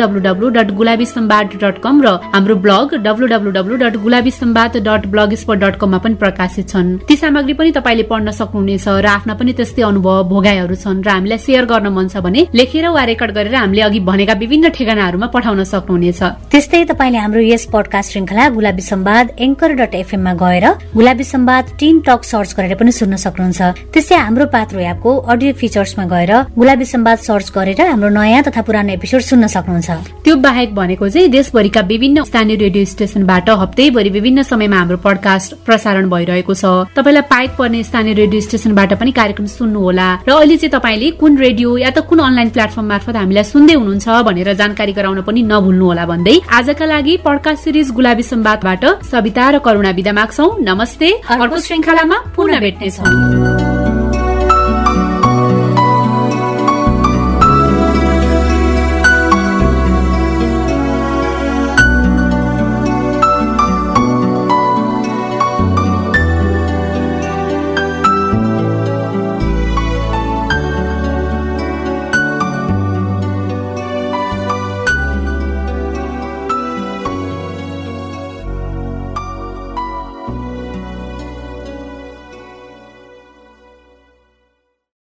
र 2.02 2.19
हाम्रो 2.35 2.54
blog 2.64 2.95
W 3.07 3.26
dot 3.76 3.97
Gulabi 4.02 4.31
Sambad 4.33 4.76
dot 4.88 5.07
blog 5.07 5.31
dot 5.62 5.75
कममा 5.81 5.99
पनि 5.99 6.14
प्रकाशित 6.23 6.69
छन्। 6.69 6.88
ती 7.09 7.14
सामग्री 7.16 7.54
पनि 7.54 7.71
तपाईँले 7.78 8.04
पढ्न 8.11 8.31
सक्नुहुनेछ 8.33 8.87
र 8.88 9.07
आफ्ना 9.07 9.35
पनि 9.38 9.52
त्यस्तै 9.52 9.83
अनुभव 9.83 10.23
भोगाईहरू 10.33 10.75
छन् 10.75 11.02
र 11.04 11.09
हामीलाई 11.09 11.38
सेयर 11.38 11.64
गर्न 11.71 11.87
मन 11.92 12.09
छ 12.09 12.16
भने 12.25 12.40
लेखेर 12.54 12.88
वा 12.88 13.02
रेकर्ड 13.04 13.33
गरेर 13.37 13.54
हामीले 13.54 13.83
अघि 13.83 14.00
भनेका 14.00 14.35
विभिन्न 14.42 14.69
ठेगानाहरूमा 14.76 15.26
पठाउन 15.35 15.61
सक्नुहुनेछ। 15.64 16.21
त्यस्तै 16.52 16.85
तपाईँले 16.90 17.19
हाम्रो 17.19 17.40
यस 17.52 17.64
पडकास्ट 17.75 18.09
श्रृङ्खला 18.12 18.49
गुलाबी 18.57 18.83
सम्वाद 18.83 19.26
एङ्कर 19.38 19.71
डट 19.81 19.95
एफएममा 20.02 20.33
गएर 20.42 20.66
Gulabi 20.97 21.25
Sambad 21.25 21.64
teen 21.78 21.95
talk 22.07 22.21
search 22.25 22.50
गरेर 22.57 22.75
पनि 22.81 22.92
सुन्न 22.92 23.14
सक्नुहुन्छ। 23.16 23.51
सक्नुहुन्छ 23.52 23.92
त्यस्तै 23.92 24.16
हाम्रो 24.16 24.47
पात्रो 24.47 24.80
एपको 24.80 25.11
अडियो 25.32 25.52
फिचर्समा 25.61 26.04
गएर 26.12 26.32
गुलाबी 26.56 26.85
सम्वाद 26.85 27.18
सर्च 27.18 27.49
गरेर 27.56 27.80
हाम्रो 27.82 28.09
नयाँ 28.09 28.42
तथा 28.49 28.62
पुरानो 28.62 28.92
एपिसोड 28.92 29.21
सुन्न 29.21 29.47
सक्नुहुन्छ। 29.47 29.90
त्यो 30.25 30.35
बाहेक 30.37 30.75
भनेको 30.75 31.09
चाहिँ 31.09 31.28
देशभरिका 31.28 31.80
विभिन्न 31.92 32.25
स्थानीय 32.25 32.56
रेडियो 32.56 32.85
स्टेशनबाट 32.85 33.50
हप्तैभरि 33.62 34.11
विभिन्न 34.11 34.42
समयमा 34.42 34.76
हाम्रो 34.76 34.97
पडकास्ट 35.04 35.50
प्रसारण 35.66 36.09
भइरहेको 36.11 36.54
छ। 36.54 36.64
तपाईँलाई 36.97 37.25
पाइक 37.28 37.50
पर्ने 37.59 37.82
स्थानीय 37.82 38.14
रेडियो 38.14 38.40
स्टेशनबाट 38.40 38.92
पनि 39.00 39.12
कार्यक्रम 39.12 39.47
सुन्नु 39.49 39.80
होला 39.80 40.09
र 40.28 40.30
अहिले 40.32 40.56
चाहिँ 40.56 40.73
तपाईँले 40.73 41.11
कुन 41.21 41.32
रेडियो 41.38 41.76
या 41.78 41.90
त 41.90 42.06
कुन 42.09 42.18
अनलाइन 42.18 42.49
प्लेटफर्म 42.56 42.87
मार्फत 42.88 43.16
हामीलाई 43.16 43.44
सुन्दै 43.44 43.75
हुनुहुन्छ 43.75 44.09
भनेर 44.28 44.52
जानकारी 44.61 44.92
गराउन 44.92 45.21
पनि 45.28 45.42
नभुल्नु 45.52 45.85
होला 45.87 46.04
भन्दै 46.06 46.37
आजका 46.49 46.87
लागि 46.87 47.16
पडकास्ट 47.26 47.64
सिरिज 47.64 47.90
गुलाबी 47.92 48.23
सम्वादबाट 48.23 48.85
सविता 49.11 49.44
र 49.50 49.59
करुणा 49.66 49.90
विदा 49.99 50.12
माग्छौ। 50.12 50.47
नमस्ते। 50.62 51.09
अर्को 51.32 51.59
श्रृङ्खलामा 51.61 52.16
पुनः 52.37 52.61
भेट्नेछौँ। 52.61 53.41
Música 53.42 54.01